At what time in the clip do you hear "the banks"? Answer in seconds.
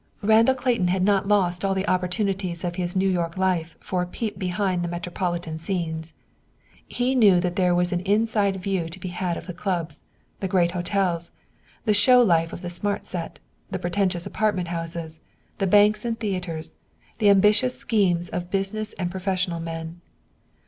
15.59-16.03